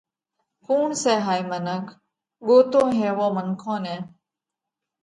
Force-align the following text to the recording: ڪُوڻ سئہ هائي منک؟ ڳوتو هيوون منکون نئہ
ڪُوڻ 0.65 0.87
سئہ 1.01 1.15
هائي 1.27 1.43
منک؟ 1.49 1.85
ڳوتو 2.45 2.81
هيوون 2.97 3.29
منکون 3.35 3.79
نئہ 3.83 3.97